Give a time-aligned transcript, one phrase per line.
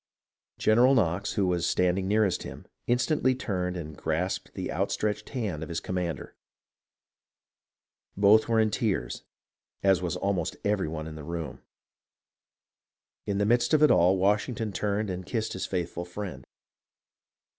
[0.57, 5.69] General Knox, who was standing nearest him, instantly turned and grasped the outstretched hand of
[5.69, 6.35] his com mander.
[8.17, 9.21] Both were in tears,
[9.83, 11.61] as was almost every one in the room.
[13.27, 16.45] In the midst of it all, Washington turned and kissed his faithful friend.